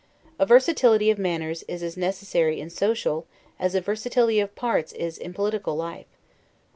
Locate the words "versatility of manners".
0.47-1.61